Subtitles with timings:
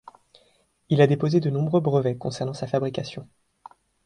[0.89, 3.29] Il a déposé de nombreux brevets concernant sa fabrication.